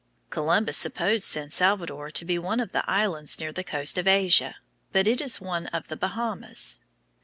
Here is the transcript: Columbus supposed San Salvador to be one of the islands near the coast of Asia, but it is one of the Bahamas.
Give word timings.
Columbus 0.31 0.77
supposed 0.77 1.23
San 1.25 1.51
Salvador 1.51 2.09
to 2.09 2.25
be 2.25 2.39
one 2.39 2.59
of 2.59 2.71
the 2.71 2.83
islands 2.89 3.39
near 3.39 3.51
the 3.51 3.63
coast 3.63 3.99
of 3.99 4.07
Asia, 4.07 4.55
but 4.91 5.05
it 5.05 5.21
is 5.21 5.39
one 5.39 5.67
of 5.67 5.89
the 5.89 5.95
Bahamas. 5.95 6.79